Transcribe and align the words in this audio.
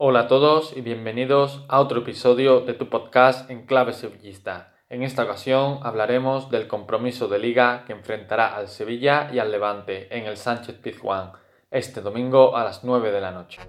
Hola 0.00 0.20
a 0.20 0.28
todos 0.28 0.76
y 0.76 0.80
bienvenidos 0.80 1.64
a 1.66 1.80
otro 1.80 2.02
episodio 2.02 2.60
de 2.60 2.72
tu 2.72 2.88
podcast 2.88 3.50
en 3.50 3.66
clave 3.66 3.92
sevillista. 3.92 4.76
En 4.88 5.02
esta 5.02 5.24
ocasión 5.24 5.80
hablaremos 5.82 6.52
del 6.52 6.68
compromiso 6.68 7.26
de 7.26 7.40
liga 7.40 7.82
que 7.84 7.94
enfrentará 7.94 8.54
al 8.54 8.68
Sevilla 8.68 9.28
y 9.32 9.40
al 9.40 9.50
Levante 9.50 10.06
en 10.16 10.26
el 10.26 10.36
Sánchez 10.36 10.76
Pizjuán 10.76 11.32
este 11.72 12.00
domingo 12.00 12.56
a 12.56 12.62
las 12.62 12.84
9 12.84 13.10
de 13.10 13.20
la 13.20 13.32
noche. 13.32 13.60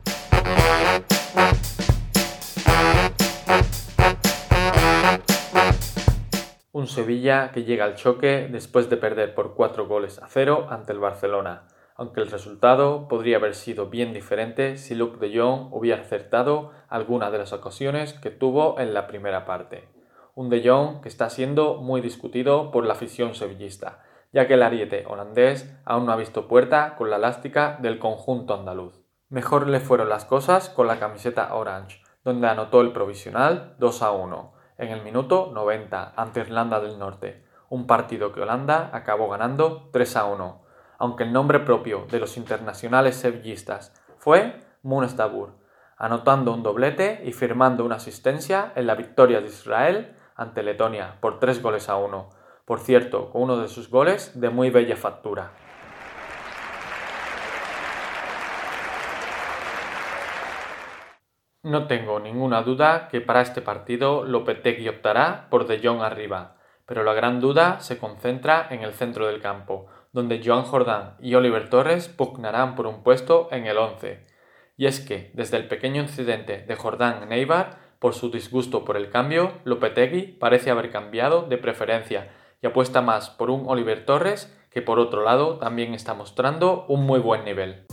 Un 6.71 6.86
Sevilla 6.86 7.50
que 7.52 7.64
llega 7.64 7.86
al 7.86 7.96
choque 7.96 8.48
después 8.52 8.88
de 8.88 8.98
perder 8.98 9.34
por 9.34 9.55
4 9.55 9.88
goles 9.88 10.21
a 10.21 10.27
0 10.27 10.68
ante 10.70 10.94
el 10.94 11.00
Barcelona 11.00 11.64
aunque 11.99 12.21
el 12.21 12.31
resultado 12.31 13.09
podría 13.09 13.35
haber 13.35 13.53
sido 13.53 13.88
bien 13.88 14.13
diferente 14.13 14.77
si 14.77 14.95
Luke 14.95 15.17
de 15.17 15.38
Jong 15.38 15.67
hubiera 15.73 16.02
acertado 16.02 16.71
alguna 16.88 17.30
de 17.30 17.40
las 17.40 17.52
ocasiones 17.52 18.13
que 18.13 18.30
tuvo 18.30 18.80
en 18.80 18.94
la 18.94 19.05
primera 19.05 19.44
parte. 19.44 19.90
Un 20.34 20.49
de 20.49 20.66
Jong 20.66 21.02
que 21.02 21.09
está 21.09 21.30
siendo 21.30 21.76
muy 21.76 21.99
discutido 21.99 22.71
por 22.71 22.85
la 22.85 22.93
afición 22.93 23.35
sevillista, 23.35 24.02
ya 24.31 24.48
que 24.48 24.54
el 24.54 24.63
ariete 24.63 25.05
holandés 25.09 25.77
aún 25.84 26.05
no 26.05 26.13
ha 26.13 26.16
visto 26.16 26.48
puerta 26.48 26.95
con 26.95 27.09
la 27.09 27.17
elástica 27.17 27.77
del 27.81 27.99
conjunto 27.99 28.54
andaluz. 28.54 28.93
Mejor 29.27 29.68
le 29.68 29.81
fueron 29.81 30.07
las 30.07 30.23
cosas 30.23 30.70
con 30.70 30.88
la 30.88 30.99
camiseta 30.99 31.54
orange, 31.54 32.02
donde 32.23 32.48
anotó 32.48 32.79
el 32.79 32.93
provisional 32.93 33.76
2 33.77 34.02
a 34.04 34.12
1 34.13 34.54
en 34.77 34.88
el 34.88 35.04
minuto 35.04 35.52
90 35.54 36.13
ante 36.16 36.40
Irlanda 36.40 36.79
del 36.79 36.98
Norte, 36.98 37.43
un 37.68 37.88
partido 37.88 38.31
que 38.31 38.40
Holanda 38.40 38.90
acabó 38.93 39.27
ganando 39.27 39.90
3 39.91 40.16
a 40.16 40.26
1 40.27 40.69
aunque 40.99 41.23
el 41.23 41.34
nombre 41.34 41.59
propio 41.59 42.05
de 42.12 42.20
los 42.20 42.38
internacionales 42.38 43.15
sevillistas 43.15 43.93
fue 44.18 44.60
Munestabur, 44.84 45.55
anotando 45.98 46.54
un 46.54 46.62
doblete 46.62 47.21
y 47.26 47.32
firmando 47.32 47.85
una 47.85 47.96
asistencia 47.96 48.74
en 48.76 48.85
la 48.85 48.96
victoria 48.96 49.41
de 49.41 49.48
Israel 49.48 50.15
ante 50.35 50.62
Letonia 50.62 51.15
por 51.21 51.40
tres 51.40 51.62
goles 51.62 51.90
a 51.90 51.96
uno, 51.96 52.29
por 52.65 52.79
cierto, 52.79 53.32
con 53.32 53.43
uno 53.43 53.57
de 53.57 53.70
sus 53.70 53.90
goles 53.90 54.40
de 54.40 54.49
muy 54.49 54.70
bella 54.70 54.96
factura. 54.96 55.51
No 61.63 61.87
tengo 61.87 62.20
ninguna 62.20 62.62
duda 62.62 63.07
que 63.09 63.21
para 63.21 63.41
este 63.41 63.62
partido 63.62 64.24
Lopetegui 64.24 64.88
optará 64.88 65.47
por 65.50 65.68
De 65.68 65.79
Jong 65.84 66.02
arriba, 66.02 66.56
pero 66.85 67.03
la 67.03 67.13
gran 67.13 67.40
duda 67.40 67.81
se 67.81 67.97
concentra 67.97 68.68
en 68.69 68.81
el 68.81 68.94
centro 68.94 69.28
del 69.28 69.41
campo, 69.41 69.88
donde 70.12 70.41
Joan 70.44 70.63
Jordán 70.63 71.16
y 71.19 71.35
Oliver 71.35 71.69
Torres 71.69 72.07
pugnarán 72.07 72.75
por 72.75 72.88
un 72.88 73.03
puesto 73.03 73.47
en 73.52 73.66
el 73.66 73.78
11. 73.78 74.25
Y 74.78 74.85
es 74.85 75.00
que, 75.00 75.31
desde 75.34 75.57
el 75.57 75.68
pequeño 75.68 76.02
incidente 76.02 76.59
de 76.59 76.75
Jordán 76.75 77.24
en 77.24 77.34
Eibar, 77.34 77.90
por 78.00 78.13
su 78.13 78.31
disgusto 78.31 78.85
por 78.85 78.96
el 78.96 79.09
cambio, 79.09 79.52
Lopetegui 79.66 80.24
parece 80.24 80.72
haber 80.72 80.90
cambiado 80.90 81.44
de 81.44 81.57
preferencia 81.57 82.31
y 82.62 82.68
apuesta 82.68 83.02
más 83.02 83.30
por 83.30 83.50
un 83.50 83.66
Oliver 83.68 84.06
Torres 84.06 84.56
que 84.72 84.81
por 84.81 85.00
otro 85.00 85.24
lado 85.24 85.57
también 85.57 85.94
está 85.94 86.13
mostrando 86.13 86.85
un 86.88 87.06
muy 87.06 87.19
buen 87.19 87.44
nivel. 87.44 87.88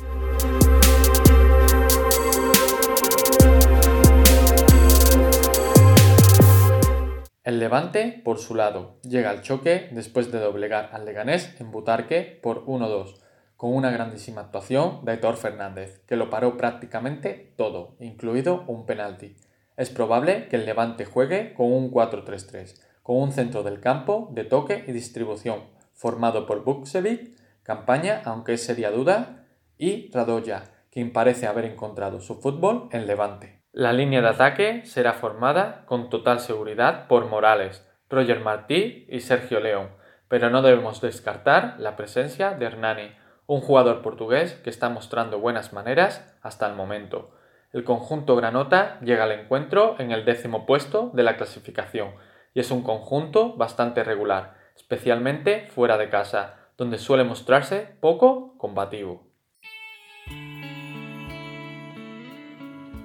El 7.57 7.61
Levante, 7.61 8.21
por 8.23 8.37
su 8.37 8.55
lado, 8.55 8.99
llega 9.01 9.31
al 9.31 9.41
choque 9.41 9.89
después 9.91 10.31
de 10.31 10.41
doblegar 10.41 10.91
al 10.93 11.07
Leganés 11.07 11.59
en 11.59 11.71
Butarque 11.71 12.39
por 12.43 12.67
1-2, 12.67 13.15
con 13.57 13.73
una 13.73 13.91
grandísima 13.91 14.43
actuación 14.43 15.03
de 15.07 15.15
Héctor 15.15 15.39
Fernández, 15.39 16.03
que 16.07 16.17
lo 16.17 16.29
paró 16.29 16.59
prácticamente 16.59 17.55
todo, 17.57 17.97
incluido 17.99 18.65
un 18.67 18.85
penalti. 18.85 19.37
Es 19.79 19.89
probable 19.89 20.49
que 20.49 20.57
el 20.57 20.67
Levante 20.67 21.07
juegue 21.07 21.55
con 21.55 21.73
un 21.73 21.91
4-3-3, 21.91 22.79
con 23.03 23.17
un 23.23 23.33
centro 23.33 23.63
del 23.63 23.81
campo 23.81 24.29
de 24.33 24.45
toque 24.45 24.85
y 24.87 24.93
distribución, 24.93 25.63
formado 25.95 26.45
por 26.45 26.63
Buksevic, 26.63 27.41
Campaña, 27.63 28.21
aunque 28.27 28.59
sería 28.59 28.91
duda, 28.91 29.47
y 29.79 30.11
Radoya, 30.13 30.65
quien 30.91 31.11
parece 31.11 31.47
haber 31.47 31.65
encontrado 31.65 32.21
su 32.21 32.39
fútbol 32.39 32.91
en 32.93 33.07
Levante. 33.07 33.56
La 33.77 33.93
línea 33.93 34.23
de 34.23 34.29
ataque 34.29 34.87
será 34.87 35.13
formada 35.13 35.85
con 35.85 36.09
total 36.09 36.41
seguridad 36.41 37.07
por 37.09 37.27
Morales, 37.27 37.87
Roger 38.09 38.41
Martí 38.41 39.05
y 39.11 39.21
Sergio 39.21 39.61
León, 39.61 39.91
pero 40.29 40.49
no 40.49 40.63
debemos 40.63 41.03
descartar 41.03 41.75
la 41.79 41.95
presencia 41.95 42.53
de 42.53 42.65
Hernani, 42.65 43.15
un 43.47 43.61
jugador 43.61 44.01
portugués 44.01 44.55
que 44.65 44.71
está 44.71 44.89
mostrando 44.89 45.41
buenas 45.41 45.75
maneras 45.75 46.35
hasta 46.41 46.67
el 46.67 46.75
momento. 46.75 47.33
El 47.75 47.85
conjunto 47.85 48.35
granota 48.35 48.99
llega 49.03 49.25
al 49.25 49.33
encuentro 49.33 49.97
en 49.99 50.11
el 50.11 50.25
décimo 50.25 50.65
puesto 50.65 51.11
de 51.13 51.25
la 51.25 51.37
clasificación 51.37 52.15
y 52.55 52.61
es 52.61 52.71
un 52.71 52.83
conjunto 52.83 53.57
bastante 53.57 54.05
regular, 54.05 54.55
especialmente 54.75 55.67
fuera 55.69 55.99
de 55.99 56.09
casa, 56.09 56.71
donde 56.79 56.97
suele 56.97 57.25
mostrarse 57.25 57.95
poco 58.01 58.57
combativo. 58.57 59.26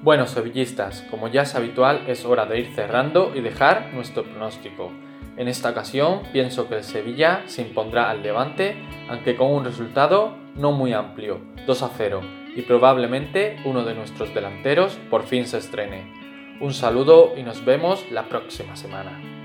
Bueno, 0.03 0.25
sevillistas, 0.25 1.05
como 1.11 1.27
ya 1.27 1.43
es 1.43 1.53
habitual, 1.53 2.05
es 2.07 2.25
hora 2.25 2.47
de 2.47 2.59
ir 2.59 2.73
cerrando 2.73 3.33
y 3.35 3.41
dejar 3.41 3.93
nuestro 3.93 4.23
pronóstico. 4.23 4.91
En 5.37 5.47
esta 5.47 5.69
ocasión 5.69 6.23
pienso 6.33 6.67
que 6.67 6.77
el 6.77 6.83
Sevilla 6.83 7.43
se 7.45 7.61
impondrá 7.61 8.09
al 8.09 8.23
Levante, 8.23 8.75
aunque 9.09 9.35
con 9.35 9.51
un 9.51 9.63
resultado 9.63 10.35
no 10.55 10.71
muy 10.71 10.93
amplio, 10.93 11.41
2 11.67 11.83
a 11.83 11.91
0, 11.95 12.21
y 12.55 12.63
probablemente 12.63 13.57
uno 13.63 13.83
de 13.83 13.93
nuestros 13.93 14.33
delanteros 14.33 14.97
por 15.11 15.23
fin 15.23 15.45
se 15.45 15.59
estrene. 15.59 16.57
Un 16.59 16.73
saludo 16.73 17.33
y 17.37 17.43
nos 17.43 17.63
vemos 17.63 18.03
la 18.11 18.23
próxima 18.23 18.75
semana. 18.75 19.40